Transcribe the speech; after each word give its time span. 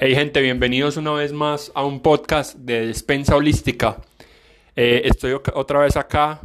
Hey 0.00 0.14
gente, 0.14 0.40
bienvenidos 0.40 0.96
una 0.96 1.10
vez 1.10 1.32
más 1.32 1.72
a 1.74 1.84
un 1.84 1.98
podcast 1.98 2.54
de 2.54 2.86
Despensa 2.86 3.34
Holística. 3.34 4.00
Eh, 4.76 5.02
estoy 5.06 5.32
otra 5.32 5.80
vez 5.80 5.96
acá. 5.96 6.40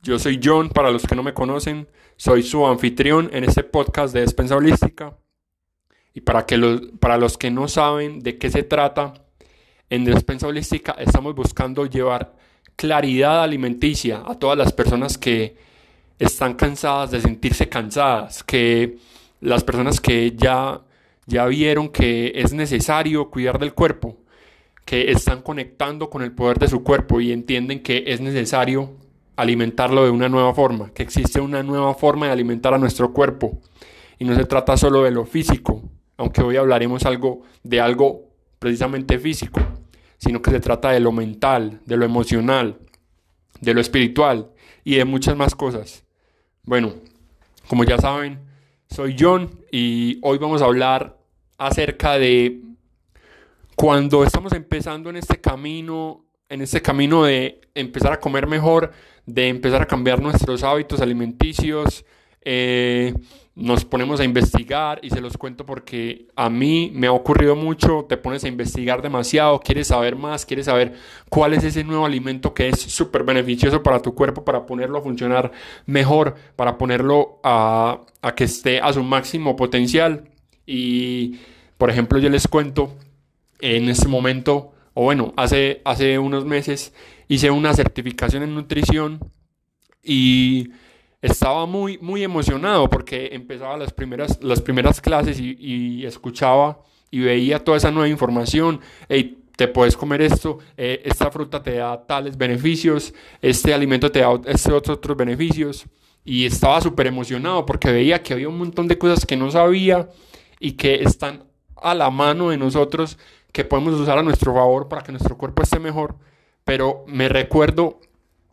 Yo 0.00 0.16
soy 0.20 0.38
John, 0.40 0.68
para 0.68 0.92
los 0.92 1.04
que 1.04 1.16
no 1.16 1.24
me 1.24 1.34
conocen, 1.34 1.88
soy 2.14 2.44
su 2.44 2.64
anfitrión 2.64 3.30
en 3.32 3.42
este 3.42 3.64
podcast 3.64 4.14
de 4.14 4.20
Despensa 4.20 4.54
Holística. 4.54 5.18
Y 6.14 6.20
para, 6.20 6.46
que 6.46 6.56
los, 6.56 6.82
para 7.00 7.18
los 7.18 7.36
que 7.36 7.50
no 7.50 7.66
saben 7.66 8.20
de 8.20 8.38
qué 8.38 8.48
se 8.48 8.62
trata, 8.62 9.14
en 9.90 10.04
Despensa 10.04 10.46
Holística 10.46 10.92
estamos 10.92 11.34
buscando 11.34 11.86
llevar 11.86 12.36
claridad 12.76 13.42
alimenticia 13.42 14.22
a 14.24 14.38
todas 14.38 14.56
las 14.56 14.72
personas 14.72 15.18
que 15.18 15.56
están 16.20 16.54
cansadas 16.54 17.10
de 17.10 17.20
sentirse 17.20 17.68
cansadas, 17.68 18.44
que 18.44 18.98
las 19.40 19.64
personas 19.64 20.00
que 20.00 20.36
ya 20.36 20.80
ya 21.26 21.46
vieron 21.46 21.88
que 21.88 22.32
es 22.36 22.52
necesario 22.52 23.30
cuidar 23.30 23.58
del 23.58 23.74
cuerpo, 23.74 24.16
que 24.84 25.10
están 25.10 25.42
conectando 25.42 26.10
con 26.10 26.22
el 26.22 26.32
poder 26.32 26.58
de 26.58 26.68
su 26.68 26.82
cuerpo 26.82 27.20
y 27.20 27.32
entienden 27.32 27.82
que 27.82 28.04
es 28.06 28.20
necesario 28.20 28.96
alimentarlo 29.36 30.04
de 30.04 30.10
una 30.10 30.28
nueva 30.28 30.54
forma, 30.54 30.92
que 30.92 31.02
existe 31.02 31.40
una 31.40 31.62
nueva 31.62 31.94
forma 31.94 32.26
de 32.26 32.32
alimentar 32.32 32.74
a 32.74 32.78
nuestro 32.78 33.12
cuerpo. 33.12 33.60
Y 34.18 34.24
no 34.24 34.34
se 34.36 34.44
trata 34.44 34.76
solo 34.76 35.02
de 35.02 35.10
lo 35.10 35.24
físico, 35.24 35.82
aunque 36.16 36.42
hoy 36.42 36.56
hablaremos 36.56 37.04
algo 37.04 37.42
de 37.62 37.80
algo 37.80 38.28
precisamente 38.58 39.18
físico, 39.18 39.60
sino 40.18 40.40
que 40.40 40.50
se 40.50 40.60
trata 40.60 40.90
de 40.90 41.00
lo 41.00 41.12
mental, 41.12 41.80
de 41.84 41.96
lo 41.96 42.04
emocional, 42.04 42.78
de 43.60 43.74
lo 43.74 43.80
espiritual 43.80 44.50
y 44.84 44.96
de 44.96 45.04
muchas 45.04 45.36
más 45.36 45.54
cosas. 45.54 46.04
Bueno, 46.62 46.94
como 47.68 47.84
ya 47.84 47.98
saben, 47.98 48.38
soy 48.94 49.16
John 49.18 49.50
y 49.72 50.20
hoy 50.22 50.38
vamos 50.38 50.62
a 50.62 50.66
hablar 50.66 51.18
acerca 51.58 52.16
de 52.16 52.60
cuando 53.74 54.22
estamos 54.22 54.52
empezando 54.52 55.10
en 55.10 55.16
este 55.16 55.40
camino, 55.40 56.26
en 56.48 56.60
este 56.60 56.80
camino 56.80 57.24
de 57.24 57.60
empezar 57.74 58.12
a 58.12 58.20
comer 58.20 58.46
mejor, 58.46 58.92
de 59.26 59.48
empezar 59.48 59.82
a 59.82 59.86
cambiar 59.86 60.22
nuestros 60.22 60.62
hábitos 60.62 61.00
alimenticios, 61.00 62.04
eh, 62.44 63.14
nos 63.56 63.84
ponemos 63.84 64.18
a 64.18 64.24
investigar 64.24 64.98
y 65.02 65.10
se 65.10 65.20
los 65.20 65.36
cuento 65.36 65.64
porque 65.64 66.26
a 66.34 66.50
mí 66.50 66.90
me 66.92 67.06
ha 67.06 67.12
ocurrido 67.12 67.54
mucho, 67.54 68.04
te 68.08 68.16
pones 68.16 68.42
a 68.44 68.48
investigar 68.48 69.00
demasiado, 69.00 69.60
quieres 69.60 69.88
saber 69.88 70.16
más, 70.16 70.44
quieres 70.44 70.66
saber 70.66 70.94
cuál 71.28 71.54
es 71.54 71.62
ese 71.62 71.84
nuevo 71.84 72.04
alimento 72.04 72.52
que 72.52 72.68
es 72.68 72.80
súper 72.80 73.22
beneficioso 73.22 73.82
para 73.82 74.02
tu 74.02 74.14
cuerpo, 74.14 74.44
para 74.44 74.66
ponerlo 74.66 74.98
a 74.98 75.02
funcionar 75.02 75.52
mejor, 75.86 76.34
para 76.56 76.76
ponerlo 76.78 77.38
a, 77.44 78.00
a 78.22 78.34
que 78.34 78.44
esté 78.44 78.80
a 78.80 78.92
su 78.92 79.04
máximo 79.04 79.54
potencial. 79.54 80.24
Y, 80.66 81.38
por 81.78 81.90
ejemplo, 81.90 82.18
yo 82.18 82.30
les 82.30 82.48
cuento, 82.48 82.92
en 83.60 83.88
este 83.88 84.08
momento, 84.08 84.72
o 84.94 85.04
bueno, 85.04 85.32
hace, 85.36 85.80
hace 85.84 86.18
unos 86.18 86.44
meses 86.44 86.92
hice 87.28 87.50
una 87.50 87.72
certificación 87.74 88.42
en 88.42 88.54
nutrición 88.54 89.20
y 90.02 90.70
estaba 91.24 91.64
muy, 91.64 91.96
muy 91.98 92.22
emocionado 92.22 92.90
porque 92.90 93.30
empezaba 93.32 93.78
las 93.78 93.94
primeras, 93.94 94.38
las 94.42 94.60
primeras 94.60 95.00
clases 95.00 95.40
y, 95.40 96.04
escuchaba 96.04 96.82
y 97.10 97.20
veía 97.20 97.64
toda 97.64 97.78
esa 97.78 97.90
nueva 97.90 98.08
información. 98.08 98.80
te 99.56 99.68
puedes 99.68 99.96
comer 99.96 100.20
esto, 100.20 100.58
eh, 100.76 101.00
esta 101.04 101.30
fruta 101.30 101.62
te 101.62 101.76
da 101.76 102.06
tales 102.06 102.36
beneficios, 102.36 103.14
este 103.40 103.72
alimento 103.72 104.12
te 104.12 104.20
da 104.20 104.38
estos 104.46 104.74
otros, 104.74 104.98
otros 104.98 105.16
beneficios. 105.16 105.86
Y 106.26 106.44
estaba 106.44 106.80
súper 106.82 107.06
emocionado 107.06 107.64
porque 107.64 107.90
veía 107.90 108.22
que 108.22 108.34
había 108.34 108.48
un 108.48 108.58
montón 108.58 108.86
de 108.86 108.98
cosas 108.98 109.24
que 109.24 109.36
no 109.36 109.50
sabía 109.50 110.10
y 110.60 110.72
que 110.72 110.96
están 111.02 111.44
a 111.76 111.94
la 111.94 112.10
mano 112.10 112.50
de 112.50 112.58
nosotros, 112.58 113.16
que 113.50 113.64
podemos 113.64 113.98
usar 113.98 114.18
a 114.18 114.22
nuestro 114.22 114.52
favor 114.52 114.88
para 114.88 115.02
que 115.02 115.12
nuestro 115.12 115.38
cuerpo 115.38 115.62
esté 115.62 115.78
mejor. 115.78 116.16
Pero 116.64 117.04
me 117.06 117.30
recuerdo 117.30 118.00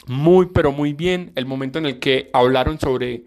muy, 0.08 0.48
pero 0.48 0.72
muy 0.72 0.94
bien 0.94 1.32
el 1.36 1.46
momento 1.46 1.80
en 1.80 1.86
el 1.86 2.00
que 2.00 2.30
hablaron 2.34 2.80
sobre 2.80 3.26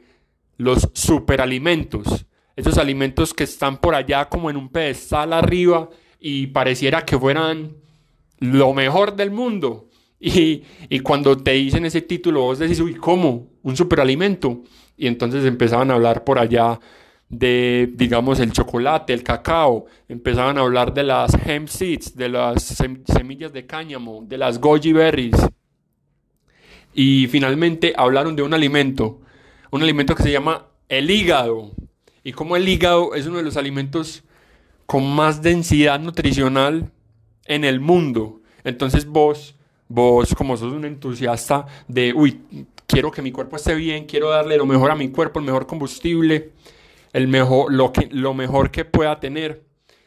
los 0.56 0.88
superalimentos. 0.92 2.26
Esos 2.56 2.78
alimentos 2.78 3.34
que 3.34 3.44
están 3.44 3.78
por 3.78 3.94
allá 3.94 4.28
como 4.28 4.50
en 4.50 4.56
un 4.56 4.68
pedestal 4.68 5.32
arriba 5.32 5.88
y 6.20 6.48
pareciera 6.48 7.04
que 7.04 7.18
fueran 7.18 7.76
lo 8.38 8.72
mejor 8.72 9.16
del 9.16 9.30
mundo. 9.30 9.88
Y, 10.26 10.62
y, 10.88 11.00
cuando 11.00 11.36
te 11.36 11.50
dicen 11.50 11.84
ese 11.84 12.00
título, 12.00 12.40
vos 12.40 12.58
decís, 12.58 12.80
uy, 12.80 12.94
¿cómo? 12.94 13.48
¿Un 13.62 13.76
superalimento? 13.76 14.62
Y 14.96 15.06
entonces 15.06 15.44
empezaban 15.44 15.90
a 15.90 15.94
hablar 15.94 16.24
por 16.24 16.38
allá 16.38 16.80
de, 17.28 17.92
digamos, 17.94 18.40
el 18.40 18.52
chocolate, 18.52 19.12
el 19.12 19.22
cacao, 19.22 19.84
empezaban 20.08 20.56
a 20.56 20.62
hablar 20.62 20.94
de 20.94 21.02
las 21.02 21.34
hemp 21.46 21.68
seeds, 21.68 22.16
de 22.16 22.30
las 22.30 22.62
semillas 23.06 23.52
de 23.52 23.66
cáñamo, 23.66 24.24
de 24.26 24.38
las 24.38 24.58
goji 24.58 24.94
berries. 24.94 25.36
Y 26.94 27.26
finalmente 27.26 27.92
hablaron 27.96 28.36
de 28.36 28.42
un 28.42 28.54
alimento, 28.54 29.20
un 29.70 29.82
alimento 29.82 30.14
que 30.14 30.22
se 30.22 30.32
llama 30.32 30.66
el 30.88 31.10
hígado. 31.10 31.72
Y 32.22 32.32
como 32.32 32.56
el 32.56 32.68
hígado 32.68 33.14
es 33.14 33.26
uno 33.26 33.38
de 33.38 33.42
los 33.42 33.56
alimentos 33.56 34.22
con 34.86 35.14
más 35.14 35.42
densidad 35.42 35.98
nutricional 35.98 36.90
en 37.46 37.64
el 37.64 37.80
mundo. 37.80 38.40
Entonces 38.62 39.06
vos, 39.06 39.56
vos 39.88 40.34
como 40.34 40.56
sos 40.56 40.72
un 40.72 40.84
entusiasta 40.84 41.66
de, 41.88 42.12
uy, 42.14 42.40
quiero 42.86 43.10
que 43.10 43.22
mi 43.22 43.32
cuerpo 43.32 43.56
esté 43.56 43.74
bien, 43.74 44.06
quiero 44.06 44.30
darle 44.30 44.56
lo 44.56 44.66
mejor 44.66 44.90
a 44.90 44.94
mi 44.94 45.10
cuerpo, 45.10 45.40
el 45.40 45.46
mejor 45.46 45.66
combustible, 45.66 46.52
el 47.12 47.28
mejor, 47.28 47.72
lo, 47.72 47.92
que, 47.92 48.08
lo 48.10 48.34
mejor 48.34 48.70
que 48.70 48.84
pueda 48.84 49.18
tener. 49.20 49.64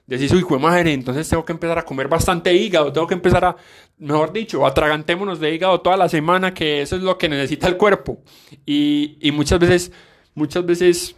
Decís, 0.08 0.32
uy, 0.32 0.42
fue 0.42 0.58
madre, 0.58 0.94
entonces 0.94 1.28
tengo 1.28 1.44
que 1.44 1.52
empezar 1.52 1.78
a 1.78 1.84
comer 1.84 2.08
bastante 2.08 2.54
hígado, 2.54 2.94
tengo 2.94 3.06
que 3.06 3.14
empezar 3.14 3.44
a, 3.44 3.58
mejor 3.98 4.32
dicho, 4.32 4.66
atragantémonos 4.66 5.40
de 5.40 5.54
hígado 5.54 5.82
toda 5.82 5.98
la 5.98 6.08
semana, 6.08 6.54
que 6.54 6.82
eso 6.82 6.96
es 6.96 7.02
lo 7.04 7.18
que 7.18 7.28
necesita 7.28 7.68
el 7.68 7.76
cuerpo. 7.76 8.20
Y, 8.66 9.18
y 9.20 9.32
muchas 9.32 9.60
veces, 9.60 9.92
muchas 10.34 10.66
veces 10.66 11.16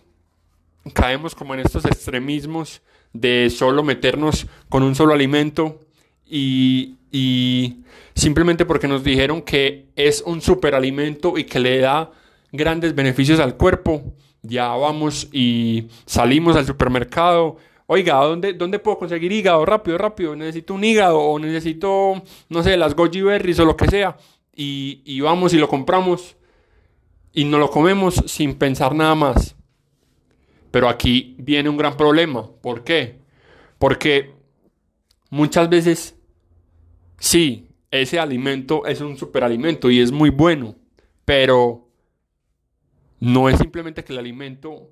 caemos 0.93 1.35
como 1.35 1.53
en 1.53 1.59
estos 1.59 1.85
extremismos 1.85 2.81
de 3.13 3.51
solo 3.51 3.83
meternos 3.83 4.47
con 4.69 4.81
un 4.81 4.95
solo 4.95 5.13
alimento 5.13 5.79
y, 6.25 6.97
y 7.11 7.83
simplemente 8.15 8.65
porque 8.65 8.87
nos 8.87 9.03
dijeron 9.03 9.43
que 9.43 9.89
es 9.95 10.23
un 10.25 10.41
superalimento 10.41 11.37
y 11.37 11.43
que 11.43 11.59
le 11.59 11.79
da 11.79 12.11
grandes 12.51 12.95
beneficios 12.95 13.39
al 13.39 13.55
cuerpo 13.55 14.15
ya 14.41 14.69
vamos 14.69 15.27
y 15.31 15.87
salimos 16.05 16.55
al 16.55 16.65
supermercado. 16.65 17.57
Oiga, 17.91 18.17
¿dónde, 18.17 18.53
¿dónde 18.53 18.77
puedo 18.77 18.99
conseguir 18.99 19.31
hígado? 19.31 19.65
Rápido, 19.65 19.97
rápido. 19.97 20.35
Necesito 20.35 20.75
un 20.75 20.83
hígado 20.83 21.17
o 21.17 21.39
necesito, 21.39 22.21
no 22.47 22.61
sé, 22.61 22.77
las 22.77 22.95
goji 22.95 23.23
berries 23.23 23.57
o 23.57 23.65
lo 23.65 23.75
que 23.75 23.87
sea. 23.87 24.15
Y, 24.55 25.01
y 25.05 25.21
vamos 25.21 25.55
y 25.55 25.57
lo 25.57 25.67
compramos 25.67 26.37
y 27.33 27.45
nos 27.45 27.59
lo 27.59 27.71
comemos 27.71 28.13
sin 28.27 28.53
pensar 28.59 28.93
nada 28.93 29.15
más. 29.15 29.55
Pero 30.69 30.87
aquí 30.87 31.35
viene 31.39 31.67
un 31.67 31.77
gran 31.77 31.97
problema. 31.97 32.47
¿Por 32.61 32.83
qué? 32.83 33.21
Porque 33.79 34.35
muchas 35.31 35.67
veces, 35.67 36.15
sí, 37.17 37.69
ese 37.89 38.19
alimento 38.19 38.85
es 38.85 39.01
un 39.01 39.17
superalimento 39.17 39.89
y 39.89 39.99
es 39.99 40.11
muy 40.11 40.29
bueno, 40.29 40.75
pero 41.25 41.89
no 43.19 43.49
es 43.49 43.57
simplemente 43.57 44.03
que 44.03 44.13
el 44.13 44.19
alimento, 44.19 44.91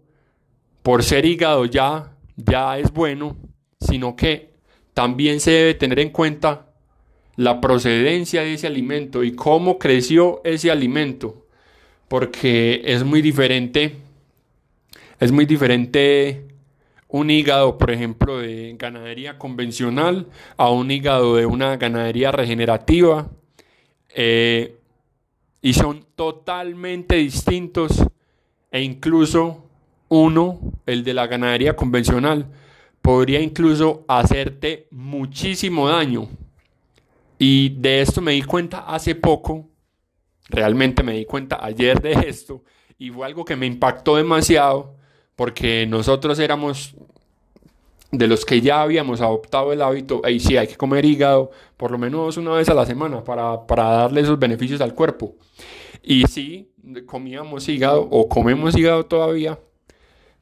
por 0.81 1.03
ser 1.03 1.28
hígado, 1.28 1.66
ya, 1.66 2.16
ya 2.37 2.77
es 2.77 2.93
bueno, 2.93 3.35
sino 3.79 4.15
que 4.15 4.51
también 4.93 5.39
se 5.39 5.51
debe 5.51 5.73
tener 5.73 5.99
en 5.99 6.11
cuenta 6.11 6.67
la 7.35 7.59
procedencia 7.61 8.41
de 8.41 8.53
ese 8.53 8.67
alimento 8.67 9.23
y 9.23 9.33
cómo 9.33 9.77
creció 9.77 10.41
ese 10.43 10.71
alimento, 10.71 11.45
porque 12.07 12.81
es 12.85 13.03
muy 13.03 13.21
diferente, 13.21 13.97
es 15.19 15.31
muy 15.31 15.45
diferente 15.45 16.45
un 17.09 17.29
hígado, 17.29 17.77
por 17.77 17.91
ejemplo, 17.91 18.39
de 18.39 18.75
ganadería 18.77 19.37
convencional 19.37 20.28
a 20.57 20.69
un 20.69 20.90
hígado 20.90 21.35
de 21.35 21.45
una 21.45 21.78
ganadería 21.78 22.31
regenerativa, 22.31 23.29
eh, 24.16 24.75
y 25.61 25.73
son 25.73 26.05
totalmente 26.16 27.16
distintos 27.17 28.03
e 28.72 28.81
incluso 28.81 29.66
uno, 30.09 30.59
el 30.85 31.03
de 31.03 31.13
la 31.13 31.27
ganadería 31.27 31.75
convencional, 31.75 32.47
podría 33.01 33.39
incluso 33.39 34.03
hacerte 34.07 34.87
muchísimo 34.91 35.87
daño. 35.89 36.27
Y 37.39 37.69
de 37.69 38.01
esto 38.01 38.21
me 38.21 38.33
di 38.33 38.41
cuenta 38.41 38.79
hace 38.79 39.15
poco, 39.15 39.69
realmente 40.49 41.03
me 41.03 41.13
di 41.13 41.25
cuenta 41.25 41.63
ayer 41.63 42.01
de 42.01 42.13
esto, 42.27 42.63
y 42.97 43.09
fue 43.11 43.25
algo 43.25 43.45
que 43.45 43.55
me 43.55 43.65
impactó 43.65 44.15
demasiado, 44.15 44.95
porque 45.35 45.85
nosotros 45.87 46.39
éramos 46.39 46.95
de 48.11 48.27
los 48.27 48.45
que 48.45 48.61
ya 48.61 48.81
habíamos 48.81 49.21
adoptado 49.21 49.71
el 49.71 49.81
hábito, 49.81 50.21
y 50.27 50.39
sí, 50.39 50.57
hay 50.57 50.67
que 50.67 50.77
comer 50.77 51.05
hígado 51.05 51.51
por 51.75 51.91
lo 51.91 51.97
menos 51.97 52.37
una 52.37 52.53
vez 52.53 52.69
a 52.69 52.73
la 52.73 52.85
semana 52.85 53.23
para, 53.23 53.67
para 53.67 53.83
darle 53.83 54.21
esos 54.21 54.39
beneficios 54.39 54.81
al 54.81 54.95
cuerpo. 54.95 55.35
Y 56.01 56.23
sí, 56.23 56.71
comíamos 57.05 57.67
hígado 57.69 58.07
o 58.09 58.27
comemos 58.27 58.75
hígado 58.75 59.05
todavía, 59.05 59.59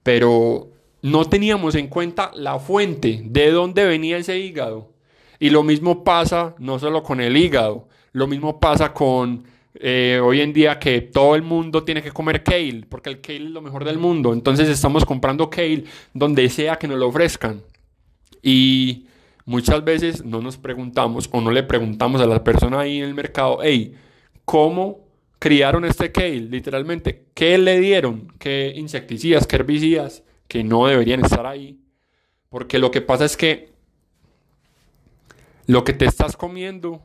pero 0.06 0.70
no 1.02 1.26
teníamos 1.26 1.74
en 1.74 1.88
cuenta 1.88 2.30
la 2.36 2.60
fuente, 2.60 3.24
de 3.26 3.50
dónde 3.50 3.86
venía 3.86 4.20
ese 4.20 4.38
hígado. 4.38 4.92
Y 5.40 5.50
lo 5.50 5.64
mismo 5.64 6.04
pasa 6.04 6.54
no 6.60 6.78
solo 6.78 7.02
con 7.02 7.20
el 7.22 7.36
hígado, 7.36 7.88
lo 8.12 8.28
mismo 8.28 8.60
pasa 8.60 8.94
con 8.94 9.46
eh, 9.74 10.22
hoy 10.24 10.42
en 10.42 10.54
día 10.54 10.78
que 10.78 11.02
todo 11.02 11.34
el 11.34 11.42
mundo 11.42 11.84
tiene 11.84 12.04
que 12.04 12.12
comer 12.12 12.44
kale, 12.44 12.86
porque 12.88 13.10
el 13.10 13.20
kale 13.20 13.46
es 13.46 13.50
lo 13.50 13.64
mejor 13.64 13.84
del 13.84 13.98
mundo. 13.98 14.32
Entonces 14.32 14.70
estamos 14.70 15.04
comprando 15.06 15.50
kale 15.50 15.86
donde 16.14 16.48
sea 16.50 16.76
que 16.76 16.88
nos 16.88 17.00
lo 17.00 17.08
ofrezcan. 17.08 17.64
Y 18.44 19.08
muchas 19.44 19.84
veces 19.84 20.24
no 20.24 20.40
nos 20.40 20.58
preguntamos 20.58 21.28
o 21.32 21.42
no 21.42 21.50
le 21.50 21.64
preguntamos 21.64 22.22
a 22.22 22.28
la 22.28 22.44
persona 22.44 22.82
ahí 22.82 23.00
en 23.00 23.06
el 23.06 23.16
mercado, 23.16 23.58
hey, 23.64 23.96
¿cómo 24.46 25.05
criaron 25.46 25.86
este 25.86 26.12
kale? 26.12 26.40
Literalmente, 26.40 27.28
¿qué 27.36 27.60
le 27.60 27.80
dieron? 27.80 28.34
¿Qué 28.40 28.74
insecticidas, 28.76 29.46
qué 29.46 29.58
herbicidas 29.58 30.24
que 30.48 30.64
no 30.64 30.88
deberían 30.88 31.24
estar 31.24 31.46
ahí? 31.46 31.80
Porque 32.50 32.80
lo 32.80 32.90
que 32.90 33.02
pasa 33.02 33.26
es 33.26 33.38
que 33.38 33.70
lo 35.68 35.84
que 35.84 35.94
te 35.94 36.06
estás 36.06 36.36
comiendo 36.36 37.04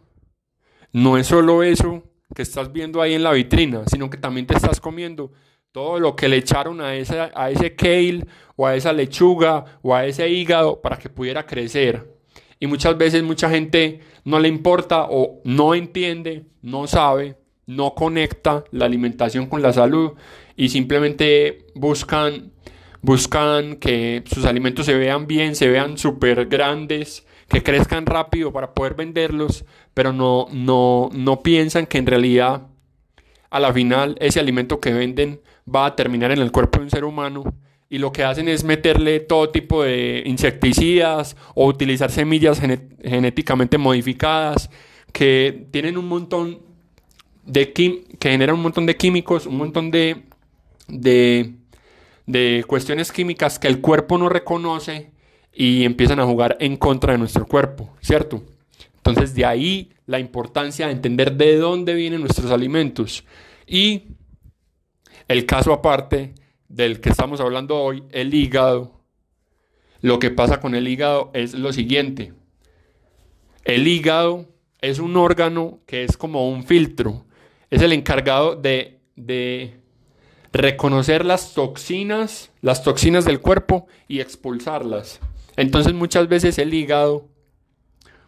no 0.90 1.18
es 1.18 1.26
solo 1.26 1.62
eso 1.62 2.02
que 2.34 2.40
estás 2.40 2.72
viendo 2.72 3.02
ahí 3.02 3.12
en 3.12 3.24
la 3.24 3.32
vitrina, 3.32 3.82
sino 3.86 4.08
que 4.08 4.16
también 4.16 4.46
te 4.46 4.54
estás 4.54 4.80
comiendo 4.80 5.32
todo 5.70 6.00
lo 6.00 6.16
que 6.16 6.30
le 6.30 6.38
echaron 6.38 6.80
a, 6.80 6.94
esa, 6.94 7.30
a 7.34 7.50
ese 7.50 7.74
kale 7.74 8.24
o 8.56 8.66
a 8.66 8.74
esa 8.74 8.94
lechuga 8.94 9.66
o 9.82 9.94
a 9.94 10.06
ese 10.06 10.26
hígado 10.30 10.80
para 10.80 10.96
que 10.96 11.10
pudiera 11.10 11.44
crecer. 11.44 12.10
Y 12.58 12.66
muchas 12.66 12.96
veces 12.96 13.22
mucha 13.22 13.50
gente 13.50 14.00
no 14.24 14.38
le 14.38 14.48
importa 14.48 15.08
o 15.10 15.42
no 15.44 15.74
entiende, 15.74 16.46
no 16.62 16.86
sabe, 16.86 17.36
no 17.70 17.94
conecta 17.94 18.64
la 18.72 18.86
alimentación 18.86 19.46
con 19.46 19.62
la 19.62 19.72
salud 19.72 20.12
y 20.56 20.70
simplemente 20.70 21.66
buscan, 21.74 22.50
buscan 23.00 23.76
que 23.76 24.24
sus 24.26 24.44
alimentos 24.44 24.86
se 24.86 24.94
vean 24.94 25.28
bien, 25.28 25.54
se 25.54 25.68
vean 25.68 25.96
súper 25.96 26.46
grandes, 26.46 27.26
que 27.48 27.62
crezcan 27.62 28.06
rápido 28.06 28.52
para 28.52 28.74
poder 28.74 28.94
venderlos, 28.94 29.64
pero 29.94 30.12
no, 30.12 30.48
no, 30.52 31.10
no 31.12 31.42
piensan 31.42 31.86
que 31.86 31.98
en 31.98 32.06
realidad 32.06 32.66
a 33.50 33.60
la 33.60 33.72
final 33.72 34.16
ese 34.20 34.40
alimento 34.40 34.80
que 34.80 34.92
venden 34.92 35.40
va 35.72 35.86
a 35.86 35.96
terminar 35.96 36.32
en 36.32 36.38
el 36.38 36.50
cuerpo 36.50 36.78
de 36.78 36.84
un 36.84 36.90
ser 36.90 37.04
humano 37.04 37.44
y 37.88 37.98
lo 37.98 38.12
que 38.12 38.24
hacen 38.24 38.48
es 38.48 38.64
meterle 38.64 39.20
todo 39.20 39.50
tipo 39.50 39.82
de 39.82 40.22
insecticidas 40.26 41.36
o 41.54 41.66
utilizar 41.66 42.10
semillas 42.10 42.60
genéticamente 42.60 43.78
modificadas 43.78 44.70
que 45.12 45.66
tienen 45.72 45.98
un 45.98 46.06
montón 46.08 46.69
de 47.44 47.72
que 47.72 48.04
generan 48.20 48.56
un 48.56 48.62
montón 48.62 48.86
de 48.86 48.96
químicos, 48.96 49.46
un 49.46 49.56
montón 49.56 49.90
de, 49.90 50.22
de, 50.88 51.54
de 52.26 52.64
cuestiones 52.66 53.12
químicas 53.12 53.58
que 53.58 53.68
el 53.68 53.80
cuerpo 53.80 54.18
no 54.18 54.28
reconoce 54.28 55.10
y 55.52 55.84
empiezan 55.84 56.20
a 56.20 56.26
jugar 56.26 56.56
en 56.60 56.76
contra 56.76 57.12
de 57.12 57.18
nuestro 57.18 57.46
cuerpo, 57.46 57.94
¿cierto? 58.00 58.42
Entonces 58.96 59.34
de 59.34 59.44
ahí 59.44 59.92
la 60.06 60.18
importancia 60.18 60.86
de 60.86 60.92
entender 60.92 61.36
de 61.36 61.56
dónde 61.56 61.94
vienen 61.94 62.20
nuestros 62.20 62.50
alimentos. 62.50 63.24
Y 63.66 64.04
el 65.28 65.46
caso 65.46 65.72
aparte 65.72 66.34
del 66.68 67.00
que 67.00 67.10
estamos 67.10 67.40
hablando 67.40 67.76
hoy, 67.76 68.04
el 68.10 68.32
hígado. 68.32 69.00
Lo 70.00 70.18
que 70.18 70.30
pasa 70.30 70.60
con 70.60 70.74
el 70.74 70.88
hígado 70.88 71.30
es 71.34 71.54
lo 71.54 71.72
siguiente. 71.72 72.32
El 73.64 73.86
hígado 73.86 74.48
es 74.80 74.98
un 74.98 75.16
órgano 75.16 75.80
que 75.86 76.04
es 76.04 76.16
como 76.16 76.48
un 76.48 76.64
filtro. 76.64 77.26
Es 77.70 77.82
el 77.82 77.92
encargado 77.92 78.56
de, 78.56 79.00
de 79.16 79.80
reconocer 80.52 81.24
las 81.24 81.54
toxinas, 81.54 82.50
las 82.60 82.82
toxinas 82.82 83.24
del 83.24 83.40
cuerpo 83.40 83.86
y 84.08 84.20
expulsarlas. 84.20 85.20
Entonces 85.56 85.92
muchas 85.92 86.28
veces 86.28 86.58
el 86.58 86.72
hígado, 86.72 87.28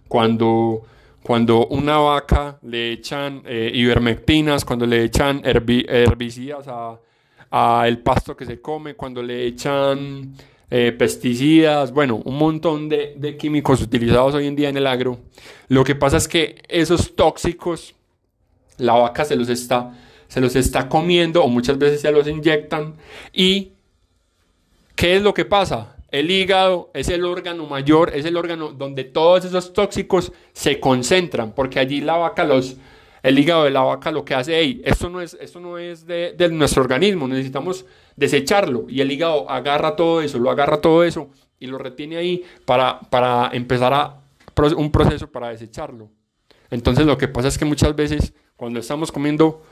cuando, 0.09 0.83
cuando 1.23 1.67
una 1.69 1.99
vaca 1.99 2.59
le 2.62 2.93
echan 2.93 3.43
eh, 3.47 3.71
ivermectinas, 3.73 4.65
cuando 4.65 4.87
le 4.87 5.05
echan 5.05 5.41
herbicidas 5.44 6.67
a, 6.69 6.99
el 7.87 7.99
pasto 7.99 8.37
que 8.37 8.47
se 8.47 8.61
come, 8.61 8.94
cuando 8.94 9.23
le 9.23 9.47
echan 9.47 10.35
eh, 10.71 10.93
pesticidas, 10.93 11.93
bueno, 11.93 12.17
un 12.25 12.39
montón 12.39 12.89
de, 12.89 13.15
de, 13.17 13.37
químicos 13.37 13.83
utilizados 13.83 14.35
hoy 14.35 14.47
en 14.47 14.56
día 14.56 14.71
en 14.71 14.79
el 14.79 14.87
agro. 14.87 15.19
Lo 15.69 15.85
que 15.85 15.94
pasa 15.94 16.17
es 16.17 16.29
que 16.29 16.62
esos 16.69 17.15
tóxicos, 17.15 17.94
la 18.82 18.94
vaca 18.94 19.25
se 19.25 19.37
los 19.37 19.49
está, 19.49 19.93
se 20.29 20.40
los 20.40 20.56
está 20.56 20.88
comiendo 20.88 21.43
o 21.43 21.49
muchas 21.49 21.79
veces 21.79 22.00
se 22.00 22.11
los 22.11 22.26
inyectan. 22.26 22.94
¿Y 23.32 23.73
qué 24.96 25.17
es 25.17 25.23
lo 25.23 25.32
que 25.32 25.44
pasa? 25.44 25.96
El 26.11 26.31
hígado 26.31 26.90
es 26.93 27.08
el 27.08 27.25
órgano 27.25 27.64
mayor, 27.67 28.12
es 28.14 28.26
el 28.26 28.37
órgano 28.37 28.73
donde 28.73 29.05
todos 29.05 29.44
esos 29.44 29.73
tóxicos 29.73 30.32
se 30.52 30.79
concentran, 30.79 31.52
porque 31.52 31.79
allí 31.79 32.02
la 32.02 32.17
vaca 32.17 32.44
los, 32.44 32.76
el 33.23 33.38
hígado 33.38 33.64
de 33.64 33.70
la 33.70 33.82
vaca 33.82 34.11
lo 34.11 34.25
que 34.25 34.34
hace, 34.34 34.58
hey, 34.58 34.82
esto 34.84 35.08
no 35.08 35.23
es, 35.23 35.38
no 35.58 35.79
es 35.79 36.06
de, 36.06 36.34
nuestro 36.50 36.82
organismo, 36.82 37.29
necesitamos 37.29 37.87
desecharlo. 38.17 38.84
Y 38.88 39.00
el 39.00 39.11
hígado 39.11 39.49
agarra 39.49 39.96
todo 39.96 40.20
eso, 40.20 40.38
lo 40.38 40.50
agarra 40.50 40.81
todo 40.81 41.05
eso 41.05 41.31
y 41.58 41.67
lo 41.67 41.79
retiene 41.79 42.17
ahí 42.17 42.44
para, 42.67 43.00
para 43.00 43.49
empezar 43.52 43.94
a, 43.94 44.20
un 44.76 44.90
proceso 44.90 45.31
para 45.31 45.49
desecharlo. 45.49 46.11
Entonces 46.70 47.06
lo 47.06 47.17
que 47.17 47.29
pasa 47.29 47.49
es 47.49 47.58
que 47.58 47.64
muchas 47.64 47.94
veces 47.94 48.34
cuando 48.57 48.81
estamos 48.81 49.11
comiendo 49.11 49.63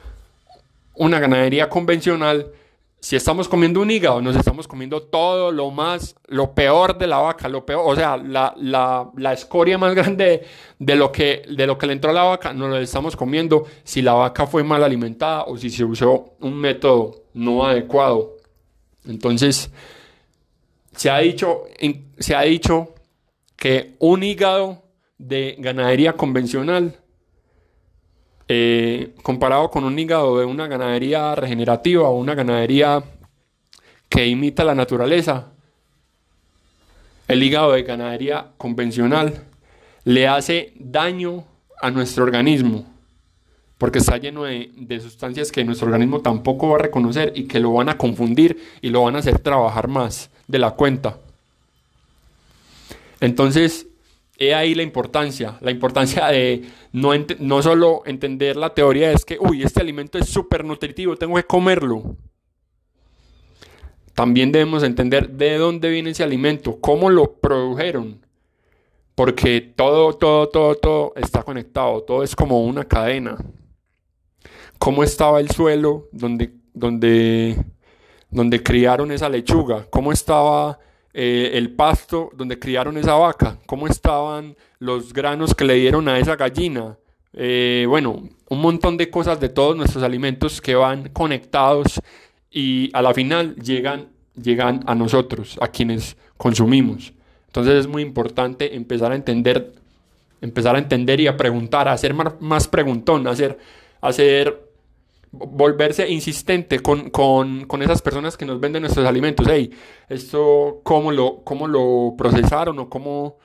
una 0.94 1.18
ganadería 1.18 1.68
convencional, 1.68 2.52
si 3.00 3.16
estamos 3.16 3.48
comiendo 3.48 3.80
un 3.80 3.90
hígado, 3.90 4.20
nos 4.20 4.36
estamos 4.36 4.68
comiendo 4.68 5.02
todo 5.02 5.50
lo 5.50 5.70
más, 5.70 6.14
lo 6.26 6.54
peor 6.54 6.98
de 6.98 7.06
la 7.06 7.18
vaca, 7.18 7.48
lo 7.48 7.64
peor, 7.64 7.82
o 7.86 7.96
sea, 7.96 8.18
la, 8.18 8.52
la, 8.58 9.10
la 9.16 9.32
escoria 9.32 9.78
más 9.78 9.94
grande 9.94 10.46
de 10.78 10.96
lo, 10.96 11.10
que, 11.10 11.42
de 11.48 11.66
lo 11.66 11.78
que 11.78 11.86
le 11.86 11.94
entró 11.94 12.10
a 12.10 12.14
la 12.14 12.24
vaca, 12.24 12.52
nos 12.52 12.68
lo 12.68 12.78
estamos 12.78 13.16
comiendo 13.16 13.64
si 13.84 14.02
la 14.02 14.12
vaca 14.12 14.46
fue 14.46 14.62
mal 14.62 14.84
alimentada 14.84 15.44
o 15.44 15.56
si 15.56 15.70
se 15.70 15.82
usó 15.82 16.34
un 16.40 16.54
método 16.56 17.24
no 17.32 17.64
adecuado. 17.64 18.36
Entonces, 19.06 19.70
se 20.94 21.08
ha 21.08 21.18
dicho, 21.18 21.62
se 22.18 22.34
ha 22.34 22.42
dicho 22.42 22.94
que 23.56 23.94
un 23.98 24.22
hígado 24.22 24.82
de 25.16 25.56
ganadería 25.58 26.12
convencional 26.14 26.99
eh, 28.52 29.14
comparado 29.22 29.70
con 29.70 29.84
un 29.84 29.96
hígado 29.96 30.40
de 30.40 30.44
una 30.44 30.66
ganadería 30.66 31.36
regenerativa 31.36 32.08
o 32.08 32.18
una 32.18 32.34
ganadería 32.34 33.00
que 34.08 34.26
imita 34.26 34.64
la 34.64 34.74
naturaleza, 34.74 35.52
el 37.28 37.44
hígado 37.44 37.70
de 37.70 37.84
ganadería 37.84 38.48
convencional 38.58 39.44
le 40.02 40.26
hace 40.26 40.72
daño 40.74 41.44
a 41.80 41.92
nuestro 41.92 42.24
organismo 42.24 42.86
porque 43.78 44.00
está 44.00 44.16
lleno 44.16 44.42
de, 44.42 44.72
de, 44.74 44.98
sustancias 44.98 45.52
que 45.52 45.62
nuestro 45.62 45.86
organismo 45.86 46.20
tampoco 46.20 46.70
va 46.70 46.74
a 46.74 46.82
reconocer 46.82 47.32
y 47.36 47.44
que 47.44 47.60
lo 47.60 47.72
van 47.74 47.88
a 47.88 47.96
confundir 47.98 48.60
y 48.82 48.88
lo 48.88 49.04
van 49.04 49.14
a 49.14 49.20
hacer 49.20 49.38
trabajar 49.38 49.86
más 49.86 50.28
de 50.48 50.58
la 50.58 50.72
cuenta. 50.72 51.18
Entonces, 53.20 53.86
He 54.42 54.54
ahí 54.54 54.74
la 54.74 54.82
importancia, 54.82 55.58
la 55.60 55.70
importancia 55.70 56.28
de 56.28 56.64
no, 56.92 57.10
no 57.40 57.62
solo 57.62 58.00
entender 58.06 58.56
la 58.56 58.72
teoría 58.72 59.12
es 59.12 59.26
que, 59.26 59.36
uy, 59.38 59.62
este 59.62 59.82
alimento 59.82 60.16
es 60.16 60.30
súper 60.30 60.64
nutritivo, 60.64 61.14
tengo 61.14 61.36
que 61.36 61.44
comerlo. 61.44 62.16
También 64.14 64.50
debemos 64.50 64.82
entender 64.82 65.28
de 65.28 65.58
dónde 65.58 65.90
viene 65.90 66.10
ese 66.10 66.22
alimento, 66.22 66.80
cómo 66.80 67.10
lo 67.10 67.34
produjeron. 67.34 68.24
Porque 69.14 69.60
todo, 69.60 70.14
todo, 70.14 70.48
todo, 70.48 70.74
todo 70.74 71.12
está 71.16 71.42
conectado, 71.42 72.02
todo 72.02 72.22
es 72.22 72.34
como 72.34 72.64
una 72.64 72.86
cadena. 72.86 73.36
¿Cómo 74.78 75.04
estaba 75.04 75.40
el 75.40 75.50
suelo 75.50 76.08
donde, 76.12 76.54
donde, 76.72 77.62
donde 78.30 78.62
criaron 78.62 79.12
esa 79.12 79.28
lechuga? 79.28 79.86
¿Cómo 79.90 80.12
estaba 80.12 80.78
eh, 81.22 81.58
el 81.58 81.72
pasto 81.72 82.30
donde 82.34 82.58
criaron 82.58 82.96
esa 82.96 83.12
vaca, 83.12 83.58
cómo 83.66 83.86
estaban 83.86 84.56
los 84.78 85.12
granos 85.12 85.54
que 85.54 85.66
le 85.66 85.74
dieron 85.74 86.08
a 86.08 86.18
esa 86.18 86.34
gallina. 86.34 86.96
Eh, 87.34 87.84
bueno, 87.86 88.26
un 88.48 88.60
montón 88.62 88.96
de 88.96 89.10
cosas 89.10 89.38
de 89.38 89.50
todos 89.50 89.76
nuestros 89.76 90.02
alimentos 90.02 90.62
que 90.62 90.74
van 90.74 91.10
conectados 91.10 92.00
y 92.50 92.88
a 92.94 93.02
la 93.02 93.12
final 93.12 93.54
llegan, 93.56 94.08
llegan 94.34 94.82
a 94.86 94.94
nosotros, 94.94 95.58
a 95.60 95.68
quienes 95.68 96.16
consumimos. 96.38 97.12
Entonces 97.48 97.74
es 97.74 97.86
muy 97.86 98.00
importante 98.00 98.74
empezar 98.74 99.12
a 99.12 99.14
entender, 99.14 99.74
empezar 100.40 100.74
a 100.74 100.78
entender 100.78 101.20
y 101.20 101.26
a 101.26 101.36
preguntar, 101.36 101.86
a 101.86 101.92
hacer 101.92 102.14
más, 102.14 102.40
más 102.40 102.66
preguntón, 102.66 103.26
hacer, 103.26 103.58
a 104.00 104.08
hacer 104.08 104.69
volverse 105.32 106.08
insistente 106.08 106.80
con, 106.80 107.66
esas 107.82 108.02
personas 108.02 108.36
que 108.36 108.44
nos 108.44 108.60
venden 108.60 108.82
nuestros 108.82 109.06
alimentos. 109.06 109.46
Hey, 109.48 109.70
esto, 110.08 110.80
¿cómo 110.82 111.12
lo, 111.12 111.42
cómo 111.44 111.68
lo 111.68 112.14
procesaron 112.16 112.78
o 112.78 112.88
cómo, 112.88 113.38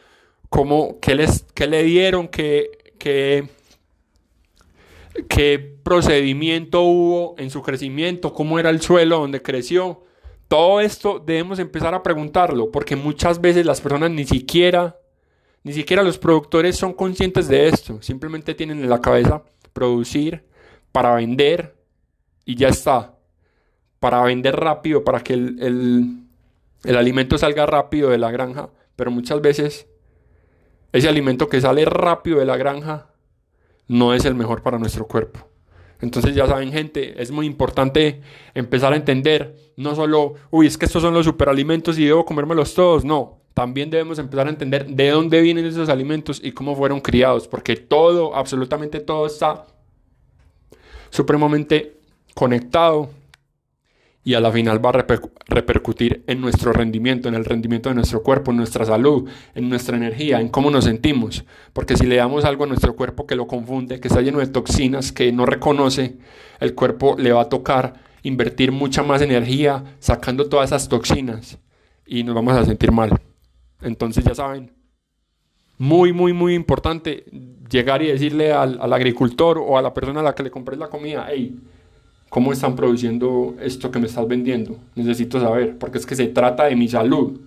cómo 0.50 1.00
qué, 1.00 1.16
les, 1.16 1.44
qué 1.54 1.68
le 1.68 1.84
dieron? 1.84 2.28
¿Qué, 2.28 2.94
qué, 2.98 3.50
qué 5.28 5.60
procedimiento 5.84 6.82
hubo 6.82 7.36
en 7.38 7.50
su 7.50 7.62
crecimiento? 7.62 8.34
¿Cómo 8.34 8.58
era 8.60 8.70
el 8.70 8.82
suelo 8.82 9.20
donde 9.20 9.42
creció? 9.42 10.04
Todo 10.48 10.80
esto 10.80 11.20
debemos 11.20 11.60
empezar 11.60 11.94
a 11.94 12.04
preguntarlo 12.04 12.72
porque 12.72 12.96
muchas 12.96 13.42
veces 13.42 13.66
las 13.66 13.82
personas 13.82 14.12
ni 14.12 14.26
siquiera, 14.26 15.00
ni 15.64 15.74
siquiera 15.74 16.04
los 16.04 16.18
productores 16.18 16.76
son 16.76 16.94
conscientes 16.94 17.48
de 17.48 17.68
esto. 17.68 18.02
Simplemente 18.02 18.54
tienen 18.54 18.80
en 18.82 18.90
la 18.90 19.02
cabeza 19.02 19.44
producir 19.74 20.46
para 20.96 21.14
vender 21.14 21.76
y 22.46 22.56
ya 22.56 22.70
está. 22.70 23.16
Para 24.00 24.24
vender 24.24 24.56
rápido, 24.56 25.04
para 25.04 25.20
que 25.20 25.34
el, 25.34 26.26
el 26.86 26.96
alimento 26.96 27.38
salga 27.38 27.66
rápido 27.66 28.12
de 28.12 28.18
la 28.18 28.32
granja. 28.32 28.70
Pero 28.96 29.12
muchas 29.12 29.42
veces 29.42 29.90
ese 30.94 31.10
alimento 31.10 31.50
que 31.50 31.60
sale 31.60 31.84
rápido 31.84 32.40
de 32.40 32.46
la 32.46 32.56
granja 32.56 33.10
no 33.90 34.14
es 34.14 34.24
el 34.24 34.36
mejor 34.36 34.64
para 34.64 34.80
nuestro 34.80 35.06
cuerpo. 35.06 35.42
Entonces 36.00 36.34
ya 36.34 36.48
saben 36.48 36.72
gente, 36.72 37.22
es 37.22 37.30
muy 37.30 37.46
importante 37.46 38.22
empezar 38.54 38.94
a 38.94 38.96
entender, 38.96 39.54
no 39.76 39.96
solo, 39.96 40.36
uy, 40.50 40.68
es 40.68 40.78
que 40.78 40.86
estos 40.86 41.02
son 41.02 41.14
los 41.14 41.26
superalimentos 41.26 42.00
y 42.00 42.06
debo 42.06 42.24
comérmelos 42.24 42.74
todos, 42.74 43.04
no, 43.04 43.42
también 43.54 43.90
debemos 43.90 44.18
empezar 44.18 44.48
a 44.48 44.50
entender 44.50 44.88
de 44.88 45.10
dónde 45.10 45.42
vienen 45.42 45.66
esos 45.66 45.90
alimentos 45.90 46.40
y 46.42 46.54
cómo 46.54 46.74
fueron 46.74 47.02
criados, 47.02 47.50
porque 47.50 47.76
todo, 47.76 48.34
absolutamente 48.34 49.02
todo 49.02 49.26
está 49.26 49.66
supremamente 51.10 51.98
conectado 52.34 53.10
y 54.24 54.34
a 54.34 54.40
la 54.40 54.52
final 54.52 54.84
va 54.84 54.90
a 54.90 55.06
repercutir 55.48 56.24
en 56.26 56.42
nuestro 56.42 56.74
rendimiento, 56.74 57.30
en 57.30 57.36
el 57.36 57.46
rendimiento 57.46 57.90
de 57.90 57.96
nuestro 57.96 58.24
cuerpo, 58.24 58.50
en 58.50 58.58
nuestra 58.58 58.84
salud, 58.84 59.30
en 59.54 59.70
nuestra 59.70 59.96
energía, 59.96 60.42
en 60.42 60.50
cómo 60.50 60.72
nos 60.72 60.86
sentimos. 60.86 61.46
Porque 61.74 61.96
si 61.96 62.08
le 62.08 62.16
damos 62.16 62.44
algo 62.44 62.64
a 62.64 62.68
nuestro 62.68 62.96
cuerpo 62.96 63.28
que 63.28 63.36
lo 63.36 63.46
confunde, 63.46 64.00
que 64.00 64.08
está 64.08 64.22
lleno 64.22 64.40
de 64.40 64.48
toxinas, 64.48 65.12
que 65.12 65.32
no 65.32 65.46
reconoce, 65.46 66.18
el 66.60 66.74
cuerpo 66.74 67.16
le 67.20 67.34
va 67.34 67.44
a 67.44 67.50
tocar 67.50 68.04
invertir 68.24 68.72
mucha 68.72 69.04
más 69.04 69.22
energía 69.22 69.84
sacando 70.00 70.50
todas 70.50 70.70
esas 70.70 70.90
toxinas 70.90 71.60
y 72.08 72.24
nos 72.24 72.34
vamos 72.34 72.56
a 72.56 72.66
sentir 72.66 72.92
mal. 72.92 73.22
Entonces 73.82 74.24
ya 74.24 74.34
saben, 74.34 74.74
muy, 75.78 76.14
muy, 76.14 76.34
muy 76.34 76.56
importante 76.56 77.26
llegar 77.70 78.02
y 78.02 78.08
decirle 78.08 78.52
al, 78.54 78.94
agricultor 78.94 79.58
o 79.58 79.78
a 79.78 79.82
la 79.82 79.94
persona 79.94 80.20
a 80.20 80.24
la 80.24 80.36
que 80.36 80.44
le 80.44 80.52
compré 80.52 80.78
la 80.78 80.88
comida, 80.88 81.28
hey, 81.30 81.56
¿Cómo 82.36 82.52
están 82.52 82.76
produciendo 82.76 83.56
esto 83.62 83.90
que 83.92 83.98
me 83.98 84.08
estás 84.08 84.28
vendiendo? 84.28 84.78
Necesito 84.96 85.40
saber, 85.40 85.78
porque 85.78 86.00
es 86.00 86.06
que 86.06 86.18
se 86.18 86.28
trata 86.28 86.66
de 86.66 86.76
mi 86.76 86.90
salud. 86.90 87.40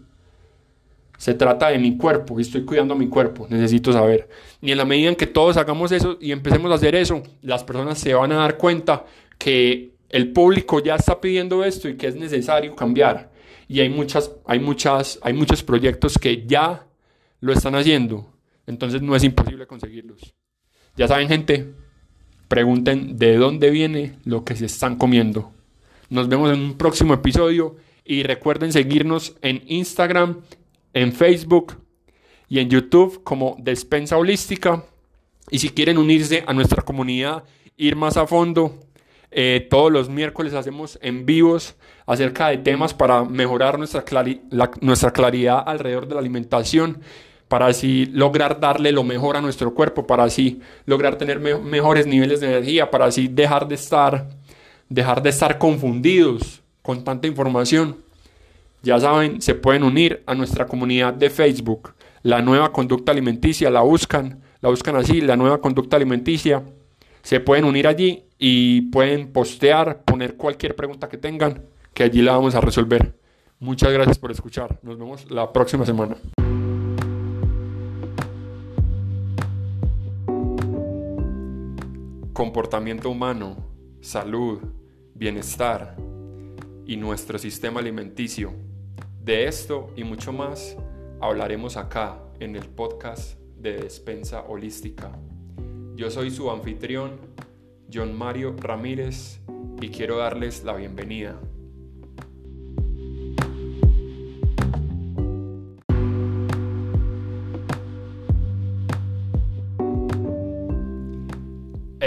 Se 1.19 1.35
trata 1.35 1.69
de 1.69 1.79
mi 1.79 1.99
cuerpo 1.99 2.39
y 2.39 2.43
estoy 2.43 2.65
cuidando 2.65 2.95
mi 2.95 3.07
cuerpo. 3.07 3.47
Necesito 3.51 3.93
saber. 3.93 4.31
Y 4.63 4.71
en 4.71 4.79
la 4.79 4.87
medida 4.87 5.11
en 5.11 5.17
que 5.17 5.27
todos 5.27 5.59
hagamos 5.59 5.93
eso 5.93 6.17
y 6.21 6.33
empecemos 6.33 6.71
a 6.71 6.77
hacer 6.77 6.95
eso, 6.95 7.23
las 7.43 7.65
personas 7.65 7.99
se 7.99 8.15
van 8.15 8.33
a 8.33 8.37
dar 8.37 8.57
cuenta 8.57 9.05
que 9.37 9.91
el 10.09 10.33
público 10.33 10.81
ya 10.83 10.95
está 10.95 11.21
pidiendo 11.21 11.65
esto 11.65 11.89
y 11.89 11.97
que 11.99 12.07
es 12.07 12.15
necesario 12.15 12.75
cambiar. 12.75 13.31
Y 13.69 13.81
hay 13.81 13.91
muchas, 13.91 14.31
hay 14.47 14.61
muchas, 14.61 15.19
hay 15.21 15.35
muchos 15.35 15.63
proyectos 15.63 16.17
que 16.17 16.47
ya 16.47 16.87
lo 17.41 17.53
están 17.53 17.75
haciendo. 17.75 18.27
Entonces 18.69 19.01
no 19.01 19.17
es 19.17 19.25
imposible 19.25 19.67
conseguirlos. 19.67 20.35
Ya 20.95 21.09
saben, 21.09 21.27
gente, 21.27 21.73
pregunten 22.49 23.17
de 23.17 23.37
dónde 23.37 23.71
viene 23.71 24.19
lo 24.25 24.45
que 24.45 24.57
se 24.57 24.67
están 24.67 24.97
comiendo. 24.97 25.53
Nos 26.11 26.29
vemos 26.29 26.53
en 26.53 26.61
un 26.61 26.75
próximo 26.77 27.15
episodio 27.15 27.77
y 28.05 28.25
recuerden 28.25 28.71
seguirnos 28.71 29.37
en 29.41 29.63
Instagram, 29.69 30.43
en 30.93 31.15
Facebook 31.15 31.77
y 32.47 32.59
en 32.59 32.69
YouTube 32.69 33.23
como 33.25 33.57
Despensa 33.59 34.19
Holística. 34.19 34.85
Y 35.51 35.61
si 35.61 35.71
quieren 35.71 35.97
unirse 35.97 36.45
a 36.47 36.53
nuestra 36.53 36.83
comunidad, 36.83 37.45
ir 37.79 37.97
más 37.97 38.19
a 38.19 38.27
fondo, 38.27 38.81
eh, 39.31 39.67
todos 39.71 39.91
los 39.91 40.11
miércoles 40.11 40.53
hacemos 40.53 40.99
en 41.01 41.25
vivos 41.25 41.75
acerca 42.05 42.49
de 42.49 42.59
temas 42.59 42.93
para 42.93 43.25
mejorar 43.25 43.79
nuestra, 43.79 44.05
nuestra 44.83 45.11
claridad 45.11 45.63
alrededor 45.65 46.07
de 46.07 46.15
la 46.15 46.21
alimentación 46.21 47.01
para 47.49 47.67
así 47.67 48.07
lograr 48.07 48.61
darle 48.61 48.93
lo 48.93 49.05
mejor 49.05 49.37
a 49.37 49.41
nuestro 49.41 49.75
cuerpo, 49.75 50.07
para 50.07 50.25
así 50.25 50.61
lograr 50.87 51.17
tener 51.17 51.41
mejores 51.41 52.07
niveles 52.07 52.41
de 52.41 52.49
energía, 52.49 52.91
para 52.91 53.07
así 53.07 53.29
dejar 53.29 53.67
de 53.67 53.75
estar 53.75 54.29
dejar 54.89 55.23
de 55.23 55.31
estar 55.31 55.59
confundidos 55.59 56.63
con 56.83 57.05
tanta 57.05 57.27
información. 57.27 57.97
Ya 58.83 58.99
saben, 58.99 59.43
se 59.43 59.55
pueden 59.55 59.83
unir 59.83 60.23
a 60.27 60.35
nuestra 60.35 60.67
comunidad 60.67 61.13
de 61.15 61.31
Facebook, 61.31 61.95
la 62.23 62.41
nueva 62.43 62.73
conducta 62.73 63.13
alimenticia, 63.13 63.71
la 63.71 63.81
buscan, 63.81 64.41
la 64.61 64.71
buscan 64.71 64.97
así, 64.97 65.21
la 65.21 65.37
nueva 65.37 65.61
conducta 65.61 65.97
alimenticia. 65.97 66.63
Se 67.23 67.41
pueden 67.41 67.65
unir 67.65 67.87
allí 67.87 68.25
y 68.39 68.83
pueden 68.83 69.33
postear, 69.33 70.03
poner 70.05 70.37
cualquier 70.37 70.77
pregunta 70.77 71.09
que 71.09 71.19
tengan, 71.19 71.63
que 71.93 72.05
allí 72.05 72.23
la 72.23 72.33
vamos 72.33 72.55
a 72.55 72.61
resolver. 72.61 73.15
Muchas 73.59 73.93
gracias 73.93 74.19
por 74.19 74.31
escuchar. 74.31 74.79
Nos 74.83 74.99
vemos 74.99 75.29
la 75.31 75.53
próxima 75.53 75.85
semana. 75.85 76.17
Comportamiento 82.39 83.11
humano, 83.11 83.57
salud, 84.01 84.61
bienestar 85.13 85.97
y 86.87 86.97
nuestro 86.97 87.37
sistema 87.37 87.81
alimenticio. 87.81 88.53
De 89.21 89.49
esto 89.49 89.93
y 89.97 90.05
mucho 90.05 90.33
más 90.33 90.77
hablaremos 91.21 91.77
acá 91.77 92.23
en 92.39 92.55
el 92.55 92.69
podcast 92.69 93.41
de 93.57 93.79
Despensa 93.79 94.43
Holística. 94.43 95.11
Yo 95.97 96.13
soy 96.13 96.31
su 96.31 96.49
anfitrión, 96.49 97.19
John 97.93 98.17
Mario 98.17 98.55
Ramírez, 98.57 99.41
y 99.81 99.89
quiero 99.89 100.19
darles 100.19 100.63
la 100.63 100.77
bienvenida. 100.77 101.41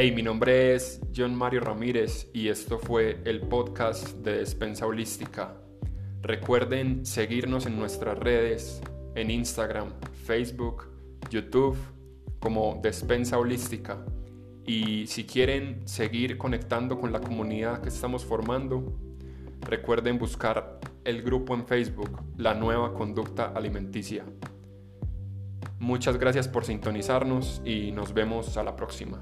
Hey, 0.03 0.11
mi 0.11 0.23
nombre 0.23 0.73
es 0.73 0.99
John 1.15 1.35
Mario 1.35 1.59
Ramírez 1.59 2.27
y 2.33 2.47
esto 2.47 2.79
fue 2.79 3.19
el 3.23 3.41
podcast 3.41 4.15
de 4.23 4.39
Despensa 4.39 4.87
Holística. 4.87 5.61
Recuerden 6.23 7.05
seguirnos 7.05 7.67
en 7.67 7.77
nuestras 7.77 8.17
redes, 8.17 8.81
en 9.13 9.29
Instagram, 9.29 9.89
Facebook, 10.25 10.87
YouTube, 11.29 11.77
como 12.39 12.79
Despensa 12.81 13.37
Holística. 13.37 14.03
Y 14.65 15.05
si 15.05 15.25
quieren 15.25 15.87
seguir 15.87 16.39
conectando 16.39 16.99
con 16.99 17.11
la 17.11 17.21
comunidad 17.21 17.83
que 17.83 17.89
estamos 17.89 18.25
formando, 18.25 18.97
recuerden 19.59 20.17
buscar 20.17 20.79
el 21.03 21.21
grupo 21.21 21.53
en 21.53 21.67
Facebook, 21.67 22.23
La 22.37 22.55
Nueva 22.55 22.95
Conducta 22.95 23.53
Alimenticia. 23.53 24.25
Muchas 25.77 26.17
gracias 26.17 26.47
por 26.47 26.65
sintonizarnos 26.65 27.61
y 27.63 27.91
nos 27.91 28.15
vemos 28.15 28.57
a 28.57 28.63
la 28.63 28.75
próxima. 28.75 29.19